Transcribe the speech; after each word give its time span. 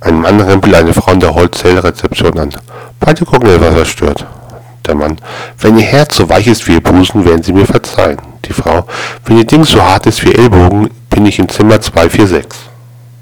Ein 0.00 0.20
Mann 0.20 0.40
rempelt 0.40 0.74
eine 0.74 0.92
Frau 0.94 1.12
in 1.12 1.20
der 1.20 1.34
Hotelrezeption 1.34 2.38
an. 2.38 2.50
Beide 3.00 3.24
gucken 3.24 3.48
etwas 3.48 3.74
verstört. 3.74 4.26
Der 4.86 4.94
Mann. 4.94 5.18
Wenn 5.58 5.76
Ihr 5.76 5.84
Herz 5.84 6.16
so 6.16 6.28
weich 6.28 6.46
ist 6.46 6.66
wie 6.68 6.74
Ihr 6.74 6.82
Busen, 6.82 7.24
werden 7.24 7.42
Sie 7.42 7.52
mir 7.52 7.66
verzeihen. 7.66 8.18
Die 8.44 8.52
Frau. 8.52 8.86
Wenn 9.24 9.38
Ihr 9.38 9.44
Ding 9.44 9.64
so 9.64 9.82
hart 9.82 10.06
ist 10.06 10.24
wie 10.24 10.34
Ellbogen, 10.34 10.90
bin 11.10 11.26
ich 11.26 11.38
im 11.38 11.48
Zimmer 11.48 11.80
246. 11.80 12.46